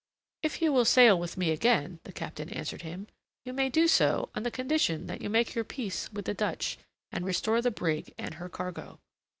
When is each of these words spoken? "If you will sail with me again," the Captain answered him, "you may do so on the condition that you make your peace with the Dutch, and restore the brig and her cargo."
"If 0.41 0.63
you 0.63 0.73
will 0.73 0.83
sail 0.83 1.19
with 1.19 1.37
me 1.37 1.51
again," 1.51 1.99
the 2.05 2.11
Captain 2.11 2.49
answered 2.49 2.81
him, 2.81 3.05
"you 3.45 3.53
may 3.53 3.69
do 3.69 3.87
so 3.87 4.29
on 4.33 4.41
the 4.41 4.49
condition 4.49 5.05
that 5.05 5.21
you 5.21 5.29
make 5.29 5.53
your 5.53 5.63
peace 5.63 6.11
with 6.11 6.25
the 6.25 6.33
Dutch, 6.33 6.79
and 7.11 7.23
restore 7.23 7.61
the 7.61 7.69
brig 7.69 8.11
and 8.17 8.33
her 8.33 8.49
cargo." 8.49 8.99